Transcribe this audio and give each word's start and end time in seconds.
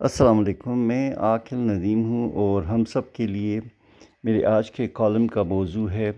السلام 0.00 0.38
علیکم، 0.38 0.78
میں 0.78 1.14
عاقل 1.14 1.56
ندیم 1.56 2.04
ہوں 2.04 2.32
اور 2.32 2.62
ہم 2.62 2.84
سب 2.84 3.12
کے 3.12 3.26
لیے 3.26 3.60
میرے 4.24 4.44
آج 4.44 4.70
کے 4.70 4.88
کالم 4.88 5.26
کا 5.26 5.42
موضوع 5.42 5.90
ہے 5.90 6.12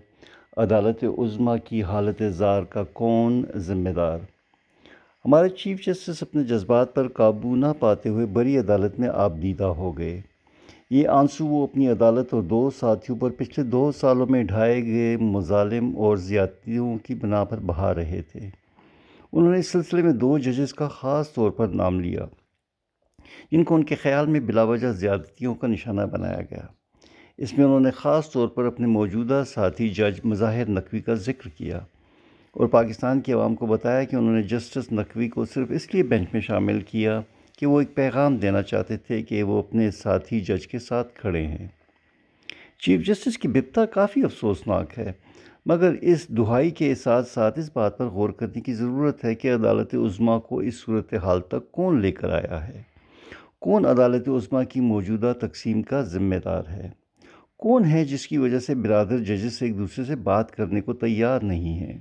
عدالت 0.57 1.04
عظمیٰ 1.19 1.56
کی 1.65 1.83
حالت 1.83 2.22
زار 2.29 2.62
کا 2.62 2.85
کون 2.85 3.45
ذمہ 3.56 3.91
دار؟ 3.91 4.19
ہمارے 5.25 5.49
چیف 5.49 5.87
جسٹس 5.87 6.22
اپنے 6.22 6.45
جذبات 6.45 6.95
پر 6.95 7.09
قابو 7.09 7.56
نہ 7.56 7.67
پاتے 7.79 8.09
ہوئے 8.09 8.27
بڑی 8.27 8.59
عدالت 8.59 9.01
میں 9.01 9.09
آبدیدہ 9.09 9.64
ہو 9.64 9.99
گئے۔ 9.99 10.21
یہ 10.90 11.08
آنسو 11.08 11.47
وہ 11.47 11.63
اپنی 11.63 11.88
عدالت 11.88 12.35
اور 12.35 12.42
دو 12.42 12.71
ساتھیوں 12.71 13.19
پر 13.19 13.31
پچھلے 13.31 13.65
دو 13.65 13.92
سالوں 13.92 14.26
میں 14.31 14.45
ڈھائے 14.45 14.85
گئے 14.85 15.17
مظالم 15.17 15.97
اور 15.97 16.16
زیادتیوں 16.16 16.98
کی 16.98 17.15
بنا 17.15 17.45
پر 17.45 17.59
بہا 17.66 17.95
رہے 17.95 18.23
تھے۔ 18.33 18.48
انہوں 19.33 19.52
نے 19.52 19.59
اس 19.59 19.69
سلسلے 19.69 20.02
میں 20.02 20.12
دو 20.12 20.38
ججز 20.38 20.74
کا 20.74 20.88
خاص 20.88 21.33
طور 21.33 21.51
پر 21.51 21.66
نام 21.66 22.01
لیا۔ 22.01 22.27
جن 23.52 23.65
کو 23.65 23.74
ان 23.74 23.84
کے 23.84 23.95
خیال 23.95 24.27
میں 24.27 24.41
بلا 24.41 24.62
وجہ 24.62 24.92
زیادتیوں 24.92 25.55
کا 25.55 25.66
نشانہ 25.66 26.00
بنایا 26.00 26.41
گیا۔ 26.41 26.66
اس 27.38 27.59
میں 27.59 27.64
انہوں 27.64 27.80
نے 27.80 27.91
خاص 27.91 28.30
طور 28.30 28.48
پر 28.48 28.64
اپنے 28.64 28.87
موجودہ 28.87 29.42
ساتھی 29.48 29.88
جج 29.88 30.20
مظاہر 30.24 30.68
نقوی 30.68 31.01
کا 31.01 31.14
ذکر 31.14 31.48
کیا 31.48 31.78
اور 32.52 32.66
پاکستان 32.66 33.20
کی 33.20 33.32
عوام 33.32 33.54
کو 33.54 33.66
بتایا 33.66 34.04
کہ 34.04 34.16
انہوں 34.16 34.34
نے 34.34 34.42
جسٹس 34.42 34.92
نقوی 34.92 35.28
کو 35.28 35.45
صرف 35.45 35.70
اس 35.70 35.95
لیے 35.95 36.02
بینچ 36.02 36.28
میں 36.32 36.41
شامل 36.41 36.80
کیا 36.80 37.20
کہ 37.59 37.66
وہ 37.66 37.80
ایک 37.80 37.95
پیغام 37.95 38.37
دینا 38.37 38.62
چاہتے 38.62 38.96
تھے 38.96 39.23
کہ 39.23 39.42
وہ 39.42 39.59
اپنے 39.59 39.90
ساتھی 39.90 40.40
جج 40.40 40.66
کے 40.66 40.79
ساتھ 40.79 41.15
کھڑے 41.15 41.46
ہیں۔ 41.46 41.68
چیف 42.82 43.06
جسٹس 43.06 43.38
کی 43.38 43.48
بپتا 43.48 43.87
کافی 43.87 44.23
افسوسناک 44.24 44.98
ہے، 44.98 45.12
مگر 45.66 45.95
اس 46.01 46.29
دہائی 46.29 46.70
کے 46.70 46.95
ساتھ 46.95 47.29
ساتھ 47.29 47.59
اس 47.59 47.70
بات 47.74 47.98
پر 47.98 48.06
غور 48.06 48.30
کرنے 48.30 48.60
کی 48.60 48.73
ضرورت 48.73 49.24
ہے 49.24 49.34
کہ 49.34 49.54
عدالت 49.54 49.95
عظمیٰ 49.95 50.42
کو 50.42 50.59
اس 50.59 50.74
صورتحال 50.80 51.40
تک 51.40 51.73
کون 51.73 52.01
لے 52.01 52.12
کر 52.12 52.30
آیا 52.30 52.68
ہے۔ 52.68 52.82
کون 53.60 53.84
عدالت 53.84 54.28
عظمیٰ 54.28 54.62
کی 54.68 54.80
موجودہ 54.80 55.32
تقسیم 55.40 55.82
کا 55.82 56.00
ذمہ 56.02 56.34
دار 56.44 56.62
ہے؟ 56.70 56.90
کون 57.56 57.84
ہے 57.84 58.04
جس 58.04 58.26
کی 58.26 58.38
وجہ 58.38 58.59
سے 58.59 58.74
برادر 58.74 59.18
ججز 59.18 59.52
سے 59.52 59.66
ایک 59.66 59.78
دوسرے 59.78 60.04
سے 60.04 60.16
بات 60.16 60.50
کرنے 60.50 60.80
کو 60.80 60.92
تیار 60.92 61.40
نہیں 61.40 61.78
ہیں؟ 61.78 61.98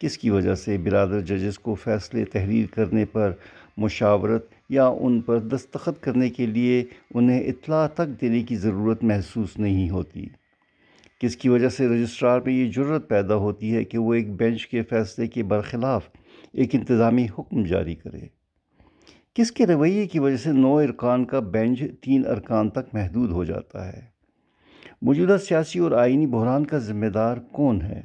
کس 0.00 0.18
کی 0.18 0.30
وجہ 0.30 0.54
سے 0.54 0.78
برادر 0.78 1.20
ججز 1.20 1.58
کو 1.58 1.74
فیصلے 1.74 2.24
تحریر 2.24 2.66
کرنے 2.74 3.04
پر 3.04 3.32
مشاورت 3.76 4.46
یا 4.68 4.86
ان 4.86 5.20
پر 5.20 5.38
دستخط 5.38 6.02
کرنے 6.02 6.30
کے 6.30 6.46
لیے 6.46 6.84
انہیں 7.14 7.40
اطلاع 7.40 7.86
تک 7.86 8.20
دینے 8.20 8.42
کی 8.42 8.56
ضرورت 8.56 9.04
محسوس 9.04 9.58
نہیں 9.58 9.90
ہوتی؟ 9.90 10.26
کس 11.20 11.36
کی 11.36 11.48
وجہ 11.48 11.68
سے 11.68 11.88
رجسٹرار 11.88 12.40
میں 12.46 12.54
یہ 12.54 12.70
جرت 12.70 13.08
پیدا 13.08 13.34
ہوتی 13.34 13.74
ہے 13.74 13.84
کہ 13.84 13.98
وہ 13.98 14.14
ایک 14.14 14.36
بینچ 14.36 14.66
کے 14.66 14.82
فیصلے 14.82 15.26
کے 15.26 15.42
برخلاف 15.42 16.08
ایک 16.52 16.74
انتظامی 16.74 17.26
حکم 17.38 17.64
جاری 17.64 17.94
کرے؟ 17.94 18.35
کس 19.36 19.52
کے 19.52 19.66
رویے 19.66 20.06
کی 20.06 20.18
وجہ 20.18 20.36
سے 20.36 20.52
نو 20.52 20.76
ارکان 20.76 21.24
کا 21.24 21.40
بینچ 21.40 21.82
تین 22.00 22.26
ارکان 22.26 22.70
تک 22.70 22.94
محدود 22.94 23.30
ہو 23.30 23.44
جاتا 23.44 23.88
ہے؟ 23.88 24.00
موجودہ 25.02 25.36
سیاسی 25.48 25.78
اور 25.78 25.92
آئینی 25.92 26.26
بحران 26.26 26.66
کا 26.66 26.78
ذمہ 26.78 27.06
دار 27.06 27.36
کون 27.36 27.82
ہے؟ 27.82 28.02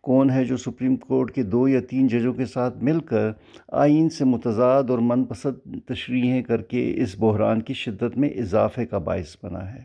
کون 0.00 0.30
ہے 0.30 0.44
جو 0.44 0.56
سپریم 0.56 0.96
کورٹ 0.96 1.30
کے 1.30 1.42
دو 1.42 1.68
یا 1.68 1.80
تین 1.80 2.06
ججوں 2.06 2.32
کے 2.32 2.46
ساتھ 2.46 2.78
مل 2.82 3.00
کر 3.00 3.30
آئین 3.72 4.08
سے 4.08 4.24
متضاد 4.24 4.90
اور 4.90 4.98
من 4.98 5.24
پسند 5.24 5.78
تشریحیں 5.86 6.42
کر 6.42 6.62
کے 6.62 6.94
اس 6.96 7.18
بحران 7.18 7.62
کی 7.62 7.74
شدت 7.74 8.16
میں 8.16 8.28
اضافے 8.28 8.86
کا 8.86 8.98
باعث 8.98 9.36
بنا 9.42 9.74
ہے؟ 9.74 9.84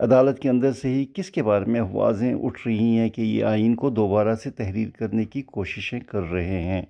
عدالت 0.00 0.38
کے 0.38 0.48
اندر 0.48 0.72
سے 0.72 0.88
ہی 0.88 1.06
کس 1.14 1.30
کے 1.30 1.42
بارے 1.42 1.64
میں 1.64 1.80
افواظیں 1.80 2.34
اٹھ 2.34 2.60
رہی 2.66 2.98
ہیں 2.98 3.08
کہ 3.08 3.20
یہ 3.20 3.44
آئین 3.44 3.74
کو 3.74 3.90
دوبارہ 3.90 4.34
سے 4.34 4.50
تحریر 4.50 4.88
کرنے 4.90 5.24
کی 5.24 5.42
کوششیں 5.42 6.00
کر 6.00 6.22
رہے 6.22 6.62
ہیں؟ 6.62 6.82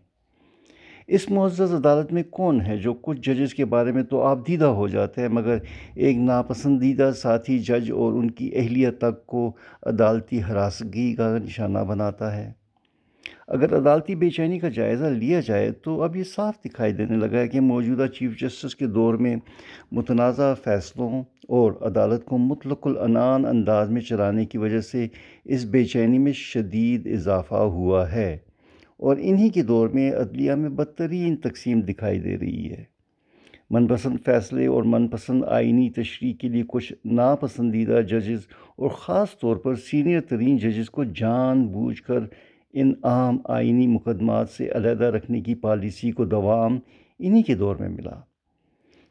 اس 1.06 1.30
معزز 1.30 1.74
عدالت 1.74 2.12
میں 2.12 2.22
کون 2.22 2.60
ہے 2.60 2.76
جو 2.76 2.94
کچھ 2.94 3.20
ججز 3.20 3.54
کے 3.54 3.64
بارے 3.64 3.92
میں 3.92 4.02
تو 4.02 4.22
آپ 4.22 4.48
دیدہ 4.48 4.64
ہو 4.64 4.88
جاتے 4.88 5.20
ہیں، 5.20 5.28
مگر 5.28 5.58
ایک 5.94 6.16
ناپسندیدہ 6.16 7.10
ساتھی 7.16 7.58
جج 7.58 7.92
اور 7.92 8.12
ان 8.12 8.30
کی 8.30 8.50
اہلیت 8.54 8.98
تک 8.98 9.26
کو 9.26 9.52
عدالتی 9.82 10.42
حراسگی 10.42 11.14
کا 11.14 11.38
نشانہ 11.38 11.78
بناتا 11.78 12.36
ہے۔ 12.36 12.52
اگر 13.48 13.78
عدالتی 13.78 14.14
بے 14.14 14.30
چینی 14.30 14.58
کا 14.58 14.68
جائزہ 14.68 15.04
لیا 15.04 15.40
جائے 15.40 15.70
تو 15.70 16.02
اب 16.02 16.16
یہ 16.16 16.24
صاف 16.24 16.54
دکھائی 16.64 16.92
دینے 16.92 17.16
لگا 17.16 17.38
ہے 17.38 17.48
کہ 17.48 17.60
موجودہ 17.60 18.06
چیف 18.06 18.40
جسٹس 18.40 18.76
کے 18.76 18.86
دور 18.86 19.14
میں 19.14 19.36
متنازع 19.92 20.54
فیصلوں 20.54 21.22
اور 21.48 21.72
عدالت 21.80 22.24
کو 22.24 22.38
مطلق 22.38 22.86
العنان 22.86 23.44
انداز 23.44 23.90
میں 23.90 24.00
چلانے 24.00 24.44
کی 24.44 24.58
وجہ 24.58 24.80
سے 24.80 25.06
اس 25.44 25.64
بے 25.64 25.84
چینی 25.84 26.18
میں 26.18 26.32
شدید 26.32 27.06
اضافہ 27.06 27.54
ہوا 27.54 28.12
ہے۔ 28.12 28.38
اور 29.02 29.16
انہی 29.20 29.48
کے 29.48 29.62
دور 29.62 29.88
میں 29.88 30.12
عدلیہ 30.12 30.54
میں 30.54 30.68
بدترین 30.70 31.36
تقسیم 31.36 31.80
دکھائی 31.80 32.20
دے 32.20 32.36
رہی 32.38 32.70
ہے۔ 32.72 32.84
من 33.70 33.86
پسند 33.86 34.16
فیصلے 34.24 34.66
اور 34.66 34.82
من 34.82 35.08
پسند 35.08 35.44
آئینی 35.44 35.90
تشریح 35.90 36.32
کے 36.40 36.48
لیے 36.48 36.62
کچھ 36.68 36.92
ناپسندیدہ 37.04 38.00
ججز 38.00 38.40
اور 38.76 38.90
خاص 38.90 39.38
طور 39.38 39.56
پر 39.56 39.74
سینئر 39.74 40.20
ترین 40.20 40.56
ججز 40.56 40.90
کو 40.90 41.04
جان 41.04 41.66
بوجھ 41.66 42.02
کر 42.02 42.18
ان 42.72 42.92
عام 43.02 43.38
آئینی 43.44 43.86
مقدمات 43.86 44.50
سے 44.50 44.68
علیحدہ 44.74 45.04
رکھنے 45.04 45.40
کی 45.40 45.54
پالیسی 45.54 46.10
کو 46.10 46.24
دوام 46.24 46.78
انہی 47.18 47.42
کے 47.42 47.54
دور 47.54 47.76
میں 47.76 47.88
ملا۔ 47.88 48.20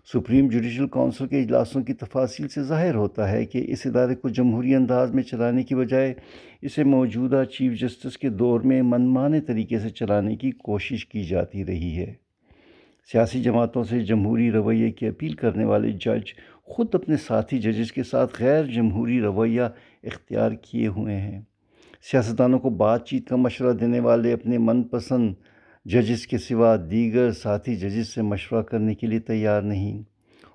سپریم 0.05 0.47
جوڈیشل 0.47 0.87
کونسل 0.87 1.27
کے 1.27 1.39
اجلاسوں 1.39 1.83
کی 1.83 1.93
تفاصیل 1.93 2.47
سے 2.47 2.63
ظاہر 2.63 2.95
ہوتا 2.95 3.31
ہے 3.31 3.45
کہ 3.45 3.65
اس 3.67 3.85
ادارے 3.85 4.15
کو 4.15 4.29
جمہوری 4.29 4.75
انداز 4.75 5.13
میں 5.13 5.23
چلانے 5.23 5.63
کی 5.63 5.75
بجائے 5.75 6.13
اسے 6.61 6.83
موجودہ 6.83 7.43
چیف 7.57 7.79
جسٹس 7.79 8.17
کے 8.17 8.29
دور 8.29 8.61
میں 8.61 8.81
منمانے 8.81 9.41
طریقے 9.41 9.79
سے 9.79 9.89
چلانے 9.89 10.35
کی 10.35 10.51
کوشش 10.51 11.05
کی 11.05 11.23
جاتی 11.23 11.65
رہی 11.65 11.97
ہے۔ 11.97 12.13
سیاسی 13.11 13.43
جماعتوں 13.43 13.83
سے 13.83 13.99
جمہوری 13.99 14.51
رویے 14.51 14.91
کی 14.91 15.07
اپیل 15.07 15.33
کرنے 15.33 15.65
والے 15.65 15.91
جج 15.91 16.33
خود 16.63 16.95
اپنے 16.95 17.17
ساتھی 17.17 17.59
ججز 17.59 17.91
کے 17.91 18.03
ساتھ 18.03 18.35
غیر 18.39 18.63
جمہوری 18.63 19.21
رویہ 19.21 19.63
اختیار 20.03 20.51
کیے 20.51 20.87
ہوئے 20.87 21.15
ہیں۔ 21.15 21.41
سیاستدانوں 22.11 22.59
کو 22.59 22.69
بات 22.69 23.05
چیت 23.05 23.29
کا 23.29 23.35
مشورہ 23.35 23.73
دینے 23.73 23.99
والے 23.99 24.33
اپنے 24.33 24.57
من 24.57 24.83
پسند 24.83 25.33
ججز 25.85 26.27
کے 26.27 26.37
سوا 26.37 26.75
دیگر 26.91 27.31
ساتھی 27.31 27.75
ججز 27.75 28.07
سے 28.07 28.21
مشورہ 28.21 28.61
کرنے 28.61 28.95
کے 28.95 29.07
لیے 29.07 29.19
تیار 29.19 29.61
نہیں 29.61 30.01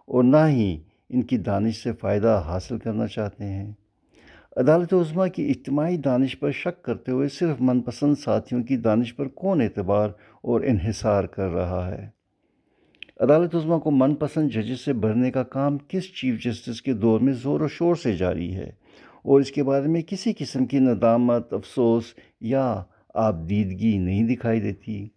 اور 0.06 0.25
نہ 0.25 0.47
ہی 0.48 0.78
ان 1.09 1.22
کی 1.22 1.38
دانش 1.38 1.82
سے 1.82 1.92
فائدہ 1.92 2.42
حاصل 2.47 2.78
کرنا 2.78 3.06
چاہتے 3.06 3.44
ہیں۔ 3.44 3.72
عدالت 4.56 4.94
عظمیٰ 4.94 5.26
کی 5.34 5.47
اجتماعی 5.47 5.97
دانش 5.97 6.38
پر 6.38 6.50
شک 6.50 6.82
کرتے 6.82 7.12
ہوئے 7.12 7.28
صرف 7.28 7.56
من 7.60 7.81
پسند 7.81 8.14
ساتھیوں 8.25 8.62
کی 8.62 8.76
دانش 8.76 9.16
پر 9.16 9.28
کون 9.28 9.60
اعتبار 9.60 10.09
اور 10.42 10.60
انحصار 10.60 11.25
کر 11.25 11.48
رہا 11.48 11.88
ہے؟ 11.88 12.08
عدالت 13.20 13.54
عظمیٰ 13.54 13.82
کو 13.82 13.91
من 13.91 14.14
پسند 14.14 14.50
ججز 14.50 14.81
سے 14.81 14.93
بھرنے 14.93 15.31
کا 15.31 15.43
کام 15.43 15.78
کس 15.78 16.14
چیف 16.14 16.44
جسٹس 16.44 16.82
کے 16.82 16.93
دور 16.93 17.20
میں 17.20 17.32
زور 17.32 17.60
و 17.60 17.69
شور 17.69 17.94
سے 17.94 18.16
جاری 18.16 18.54
ہے 18.54 18.70
اور 19.22 19.41
اس 19.41 19.50
کے 19.50 19.62
بارے 19.62 19.88
میں 19.88 20.03
کسی 20.03 20.32
قسم 20.38 20.66
کی 20.66 20.78
ندامت 20.78 21.53
افسوس 21.53 22.04
یا 22.41 22.82
آبدیدگی 23.14 23.98
نہیں 23.98 24.28
دکھائی 24.28 24.60
دیتی؟ 24.60 25.08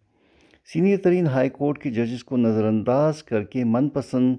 سینئر 0.74 0.98
ترین 0.98 1.28
ہائی 1.28 1.50
کورٹ 1.50 1.78
کے 1.78 1.90
ججز 1.90 2.24
کو 2.24 2.38
نظر 2.38 2.64
انداز 2.64 3.24
کر 3.24 3.44
کے 3.44 3.64
من 3.64 3.90
پسند 3.90 4.36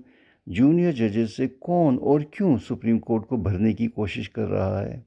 جونیئر 0.46 0.92
ججز 0.92 1.36
سے 1.36 1.48
کون 1.48 1.98
اور 2.00 2.20
کیوں 2.20 2.56
سپریم 2.56 2.98
کورٹ 2.98 3.26
کو 3.26 3.36
بھرنے 3.36 3.72
کی 3.72 3.88
کوشش 3.88 4.30
کر 4.30 4.48
رہا 4.48 4.86
ہے؟ 4.86 5.00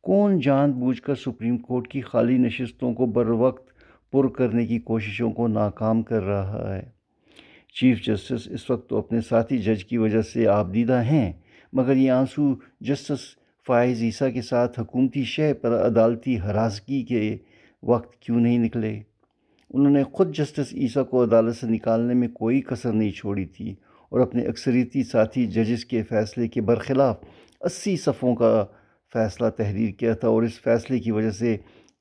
کون 0.00 0.40
جان 0.40 0.72
بوجھ 0.72 1.02
کر 1.02 1.14
سپریم 1.14 1.58
کورٹ 1.58 1.88
کی 1.88 2.00
خالی 2.00 2.38
نشستوں 2.38 2.94
کو 2.94 3.06
بر 3.06 3.26
وقت 3.26 3.68
پر 4.12 4.28
کرنے 4.28 4.66
کی 4.66 4.78
کوششوں 4.78 5.32
کو 5.32 5.48
ناکام 5.48 6.02
کر 6.02 6.22
رہا 6.22 6.76
ہے؟ 6.76 6.82
چیف 7.74 8.06
جسٹس 8.06 8.48
اس 8.50 8.70
وقت 8.70 8.90
تو 8.90 8.98
اپنے 8.98 9.20
ساتھی 9.20 9.58
جج 9.58 9.84
کی 9.84 9.98
وجہ 9.98 10.22
سے 10.22 10.46
آبدیدہ 10.46 11.02
ہیں، 11.02 11.32
مگر 11.72 11.96
یہ 11.96 12.10
آنسو 12.10 12.54
جسٹس 12.80 13.20
فائز 13.66 14.02
عیسیٰ 14.02 14.32
کے 14.34 14.42
ساتھ 14.42 14.80
حکومتی 14.80 15.24
شہ 15.24 15.52
پر 15.62 15.86
عدالتی 15.86 16.40
ہراسگی 16.40 17.02
کے 17.02 17.36
وقت 17.82 18.16
کیوں 18.20 18.40
نہیں 18.40 18.58
نکلے؟ 18.58 19.02
انہوں 19.74 19.92
نے 19.92 20.02
خود 20.04 20.34
جسٹس 20.36 20.72
عیسیٰ 20.74 21.08
کو 21.08 21.24
عدالت 21.24 21.56
سے 21.56 21.66
نکالنے 21.66 22.14
میں 22.14 22.28
کوئی 22.28 22.60
کثر 22.60 22.92
نہیں 22.92 23.10
چھوڑی 23.10 23.46
تھی 23.46 23.74
اور 24.08 24.20
اپنے 24.20 24.42
اکثریتی 24.42 25.02
ساتھی 25.02 25.46
ججز 25.46 25.84
کے 25.84 26.02
فیصلے 26.02 26.48
کے 26.48 26.60
برخلاف 26.60 27.16
اسی 27.60 27.96
صفوں 27.96 28.34
کا 28.34 28.64
فیصلہ 29.12 29.48
تحریر 29.50 29.90
کیا 29.90 30.14
تھا 30.14 30.28
اور 30.28 30.42
اس 30.42 30.60
فیصلے 30.60 30.98
کی 30.98 31.10
وجہ 31.10 31.30
سے 31.30 31.56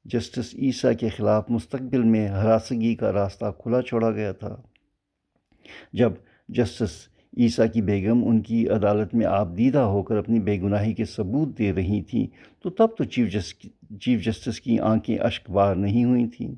جسٹس 0.06 0.56
عیسیٰ 0.56 0.92
کے 1.00 1.10
خلاف 1.10 1.50
مستقبل 1.50 2.04
میں 2.04 2.28
ہراسگی 2.28 2.96
کا 2.96 3.14
راستہ 3.14 3.46
کھلا 3.46 3.82
چھوڑا 3.82 4.12
گیا 4.12 4.32
تھا۔ 4.32 4.56
جب 5.94 6.12
جسٹس 6.50 6.92
عیسیٰ 7.38 7.66
کی 7.74 7.82
بیگم 7.82 8.28
ان 8.28 8.42
کی 8.42 8.68
عدالت 8.68 9.16
میں 9.16 9.26
آبدیدہ 9.26 9.80
ہو 9.80 10.04
کر 10.04 10.18
اپنی 10.18 10.40
بے 10.40 10.62
گناہی 10.62 10.94
کے 10.94 11.06
ثبوت 11.06 11.58
دے 11.58 11.74
رہی 11.74 12.02
تھیں 12.02 12.28
تو 12.62 12.70
تب 12.70 12.88
تو 12.98 13.04
چیف 13.04 13.34
جس 13.34 13.54
چیف 14.02 14.26
جسٹس 14.26 14.62
کی 14.62 14.80
آنکھیں 14.80 15.18
اشک 15.18 15.50
بار 15.50 15.76
نہیں 15.76 16.06
ہوئی 16.06 16.28
تھیں۔ 16.28 16.56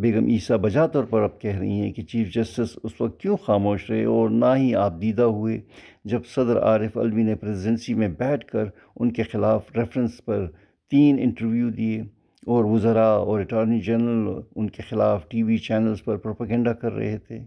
بیگم 0.00 0.26
عیسیٰ 0.26 0.56
بجا 0.56 0.86
طور 0.86 1.04
پر 1.04 1.22
اب 1.22 1.40
کہہ 1.40 1.58
رہی 1.58 1.80
ہیں 1.80 1.92
کہ 1.92 2.02
چیف 2.02 2.34
جسٹس 2.34 2.78
اس 2.84 3.00
وقت 3.00 3.20
کیوں 3.20 3.36
خاموش 3.36 3.90
رہے 3.90 4.04
اور 4.04 4.30
نہ 4.30 4.54
ہی 4.56 4.74
آپ 4.74 5.00
دیدہ 5.02 5.22
ہوئے 5.22 5.60
جب 6.04 6.20
صدر 6.26 6.60
عارف 6.62 6.96
علوی 6.96 7.22
نے 7.22 7.34
پریزیڈنسی 7.34 7.94
میں 7.94 8.08
بیٹھ 8.08 8.46
کر 8.46 8.64
ان 8.96 9.12
کے 9.12 9.22
خلاف 9.22 9.76
ریفرنس 9.76 10.24
پر 10.24 10.46
تین 10.90 11.18
انٹرویو 11.20 11.70
دیے 11.70 12.00
اور 12.46 12.64
وزراء 12.64 13.14
اور 13.14 13.40
اٹارنی 13.40 13.80
جنرل 13.80 14.40
ان 14.56 14.70
کے 14.70 14.82
خلاف 14.82 15.28
ٹی 15.28 15.42
وی 15.42 15.56
چینلز 15.58 16.04
پر 16.04 16.16
پروپیگنڈا 16.16 16.72
کر 16.72 16.92
رہے 16.92 17.18
تھے۔ 17.18 17.38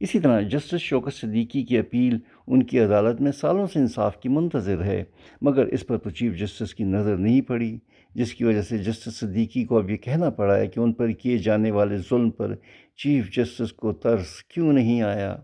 اسی 0.00 0.20
طرح 0.20 0.40
جسٹس 0.40 0.80
شوکت 0.80 1.14
صدیقی 1.14 1.62
کی 1.62 1.78
اپیل 1.78 2.18
ان 2.46 2.62
کی 2.62 2.80
عدالت 2.80 3.20
میں 3.20 3.32
سالوں 3.32 3.66
سے 3.66 3.78
انصاف 3.78 4.20
کی 4.20 4.28
منتظر 4.28 4.84
ہے، 4.84 5.04
مگر 5.42 5.66
اس 5.66 5.86
پر 5.86 5.98
تو 5.98 6.10
چیف 6.10 6.38
جسٹس 6.38 6.74
کی 6.74 6.84
نظر 6.84 7.16
نہیں 7.16 7.40
پڑی۔ 7.40 7.78
جس 8.14 8.34
کی 8.34 8.44
وجہ 8.44 8.62
سے 8.62 8.78
جسٹس 8.78 9.16
صدیقی 9.16 9.64
کو 9.64 9.78
اب 9.78 9.90
یہ 9.90 9.96
کہنا 9.96 10.30
پڑا 10.30 10.56
ہے 10.56 10.66
کہ 10.66 10.80
ان 10.80 10.92
پر 10.92 11.10
کیے 11.10 11.38
جانے 11.38 11.70
والے 11.70 11.96
ظلم 11.96 12.30
پر 12.30 12.54
چیف 12.96 13.30
جسٹس 13.36 13.72
کو 13.72 13.92
ترس 13.92 14.42
کیوں 14.44 14.72
نہیں 14.72 15.02
آیا؟ 15.02 15.36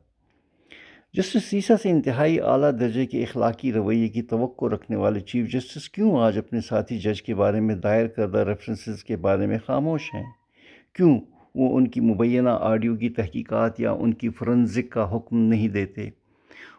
جسٹس 1.15 1.45
سیسا 1.45 1.75
سے 1.83 1.91
انتہائی 1.91 2.41
اعلیٰ 2.41 2.71
درجے 2.81 3.07
کے 3.07 3.23
اخلاقی 3.23 3.73
رویے 3.73 4.09
کی 4.09 4.23
توقع 4.23 4.65
رکھنے 4.75 4.97
والے 4.97 5.21
چیف 5.21 5.53
جسٹس 5.53 5.89
کیوں 5.91 6.21
آج 6.21 6.39
اپنے 6.39 6.61
ساتھی 6.61 6.99
جج 6.99 7.23
کے 7.23 7.35
بارے 7.35 7.61
میں 7.61 7.75
دائر 7.75 8.07
کردہ 8.07 8.39
ریفرنسز 8.39 9.05
کے 9.05 9.17
بارے 9.17 9.47
میں 9.47 9.59
خاموش 9.67 10.15
ہیں؟ 10.15 10.25
کیوں 10.95 11.21
وہ 11.55 11.77
ان 11.77 11.89
کی 11.89 12.01
مبینہ 12.01 12.49
آڈیو 12.49 12.97
کی 12.97 13.09
تحقیقات 13.09 13.81
یا 13.81 13.93
ان 13.93 14.15
کی 14.15 14.29
فرنزک 14.29 14.91
کا 14.91 15.17
حکم 15.17 15.39
نہیں 15.39 15.69
دیتے؟ 15.69 16.11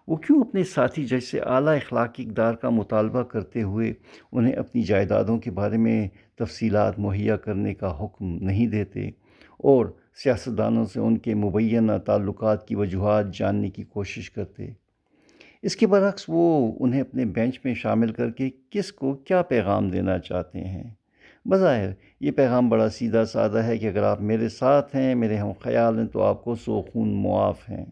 وہ 0.08 0.16
کیوں 0.16 0.42
اپنے 0.42 0.64
ساتھی 0.64 1.06
جج 1.06 1.24
سے 1.24 1.40
اعلیٰ 1.40 1.76
اخلاقی 1.76 2.24
اقدار 2.24 2.54
کا 2.54 2.70
مطالبہ 2.70 3.24
کرتے 3.24 3.62
ہوئے 3.62 3.94
انہیں 4.32 4.54
اپنی 4.54 4.82
جائیدادوں 4.82 5.40
کے 5.40 5.52
بارے 5.52 5.78
میں 5.78 6.08
تفصیلات 6.36 7.00
مہیا 7.00 7.38
کرنے 7.38 7.74
کا 7.74 8.04
حکم 8.04 8.38
نہیں 8.42 8.68
دیتے 8.68 9.08
اور 9.58 9.86
سیاستدانوں 10.24 10.86
سے 10.86 11.00
ان 11.00 11.18
کے 11.18 11.36
مبینہ 11.36 11.92
تعلقات 12.06 12.68
کی 12.68 12.76
وجوہات 12.76 13.34
جاننے 13.34 13.70
کی 13.70 13.84
کوشش 13.84 14.32
کرتے؟ 14.32 14.68
اس 15.62 15.76
کے 15.76 15.88
برعکس 15.88 16.26
وہ 16.28 16.72
انہیں 16.80 17.02
اپنے 17.02 17.26
بینچ 17.26 17.60
میں 17.64 17.74
شامل 17.74 18.12
کر 18.12 18.30
کے 18.30 18.50
کس 18.70 18.92
کو 18.92 19.14
کیا 19.14 19.42
پیغام 19.42 19.90
دینا 19.90 20.20
چاہتے 20.20 20.60
ہیں؟ 20.60 20.84
بظاہر 21.46 21.90
یہ 22.20 22.32
پیغام 22.32 22.70
بڑا 22.70 22.90
سیدھا 22.90 23.26
سادہ 23.26 23.58
ہے 23.58 23.78
کہ 23.78 23.86
اگر 23.86 24.04
آپ 24.04 24.22
میرے 24.22 24.50
ساتھ 24.50 24.96
ہیں، 24.96 25.16
میرے 25.16 25.36
ہم 25.36 25.52
خیال 25.60 26.00
ہیں، 26.00 26.08
تو 26.08 26.22
آپ 26.22 26.44
کو 26.44 26.56
سو 26.56 26.82
خون 26.82 27.24
معاف 27.24 27.70
ہیں۔ 27.70 27.86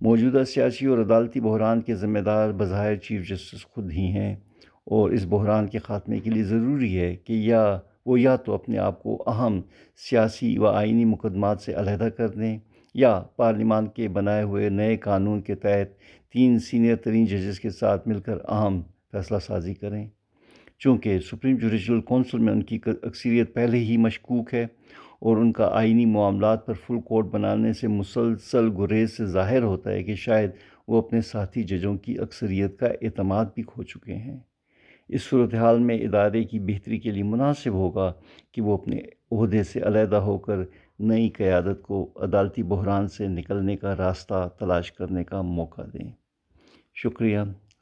موجودہ 0.00 0.44
سیاسی 0.44 0.86
اور 0.86 0.98
عدالتی 0.98 1.40
بحران 1.40 1.80
کے 1.80 1.94
ذمہ 1.94 2.18
دار 2.18 2.50
بظاہر 2.50 2.96
چیف 2.96 3.28
جسٹس 3.28 3.66
خود 3.66 3.92
ہی 3.92 4.06
ہیں 4.06 4.36
اور 4.84 5.10
اس 5.10 5.26
بحران 5.28 5.66
کے 5.66 5.78
خاتمے 5.78 6.20
کے 6.20 6.30
لیے 6.30 6.42
ضروری 6.42 6.98
ہے 6.98 7.16
کہ 7.16 7.32
یا 7.32 7.78
وہ 8.06 8.20
یا 8.20 8.36
تو 8.36 8.54
اپنے 8.54 8.78
آپ 8.78 9.02
کو 9.02 9.22
اہم 9.26 9.60
سیاسی 9.96 10.58
و 10.58 10.66
آئینی 10.66 11.04
مقدمات 11.04 11.60
سے 11.60 11.74
علیحدہ 11.74 12.08
کر 12.16 12.28
دیں 12.28 12.58
یا 12.94 13.22
پارلیمان 13.36 13.86
کے 13.86 14.08
بنائے 14.08 14.42
ہوئے 14.42 14.68
نئے 14.68 14.96
قانون 14.96 15.40
کے 15.40 15.54
تحت 15.54 15.98
تین 16.32 16.58
سینئر 16.58 16.96
ترین 16.96 17.24
ججز 17.24 17.60
کے 17.60 17.70
ساتھ 17.70 18.08
مل 18.08 18.20
کر 18.20 18.38
اہم 18.48 18.82
فیصلہ 19.12 19.38
سازی 19.38 19.74
کریں۔ 19.74 20.08
چونکہ 20.78 21.18
سپریم 21.18 21.56
جوڈیشل 21.56 22.00
کونسل 22.00 22.38
میں 22.38 22.52
ان 22.52 22.62
کی 22.62 22.78
اکثریت 23.02 23.54
پہلے 23.54 23.78
ہی 23.78 23.96
مشکوک 23.96 24.54
ہے 24.54 24.66
اور 25.24 25.36
ان 25.36 25.52
کا 25.52 25.68
آئینی 25.72 26.06
معاملات 26.06 26.66
پر 26.66 26.72
فل 26.74 27.00
کوٹ 27.00 27.26
بنانے 27.26 27.72
سے 27.72 27.88
مسلسل 27.88 28.70
گریز 28.78 29.16
سے 29.16 29.26
ظاہر 29.26 29.62
ہوتا 29.62 29.90
ہے 29.90 30.02
کہ 30.02 30.14
شاید 30.14 30.50
وہ 30.88 30.98
اپنے 30.98 31.20
ساتھی 31.20 31.62
ججوں 31.62 31.96
کی 31.96 32.18
اکثریت 32.18 32.78
کا 32.78 32.86
اعتماد 32.86 33.44
بھی 33.54 33.62
کھو 33.62 33.82
چکے 33.82 34.14
ہیں۔ 34.14 34.38
اس 35.08 35.22
صورتحال 35.22 35.78
میں 35.78 35.98
ادارے 35.98 36.44
کی 36.44 36.60
بہتری 36.60 36.98
کے 36.98 37.10
لیے 37.10 37.22
مناسب 37.22 37.72
ہوگا 37.72 38.12
کہ 38.52 38.62
وہ 38.62 38.74
اپنے 38.74 39.00
عہدے 39.32 39.62
سے 39.62 39.80
علیحدہ 39.80 40.16
ہو 40.16 40.38
کر 40.38 40.56
نئی 40.98 41.28
قیادت 41.28 41.82
کو 41.82 42.12
عدالتی 42.16 42.62
بحران 42.62 43.08
سے 43.08 43.28
نکلنے 43.28 43.76
کا 43.76 43.96
راستہ 43.96 44.48
تلاش 44.58 44.92
کرنے 44.92 45.24
کا 45.24 45.42
موقع 45.42 45.82
دیں۔ 45.82 46.12
شکریہ، 46.94 47.40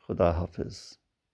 خدا 0.08 0.30
حافظ۔ 0.30 1.01